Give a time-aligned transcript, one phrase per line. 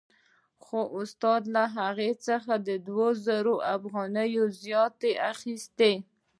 [0.63, 2.53] خو استاد له هغه څخه
[2.87, 4.31] دوه سوه افغانۍ
[4.63, 5.93] زیاتې اخیستې